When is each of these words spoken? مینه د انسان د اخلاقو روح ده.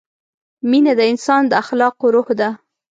مینه 0.69 0.93
د 0.99 1.01
انسان 1.11 1.41
د 1.47 1.51
اخلاقو 1.61 2.05
روح 2.15 2.27
ده. 2.39 2.49